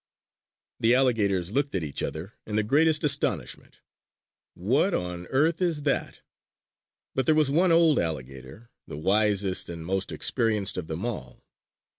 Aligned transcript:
_The 0.79 0.95
alligators 0.95 1.51
looked 1.51 1.75
at 1.75 1.83
each 1.83 2.01
other 2.01 2.33
in 2.47 2.55
the 2.55 2.63
greatest 2.63 3.03
astonishment: 3.03 3.81
"What 4.55 4.95
on 4.95 5.27
earth 5.27 5.61
is 5.61 5.83
that?" 5.83 6.21
But 7.13 7.27
there 7.27 7.35
was 7.35 7.51
one 7.51 7.71
old 7.71 7.99
alligator, 7.99 8.71
the 8.87 8.97
wisest 8.97 9.69
and 9.69 9.85
most 9.85 10.11
experienced 10.11 10.75
of 10.75 10.87
them 10.87 11.05
all. 11.05 11.43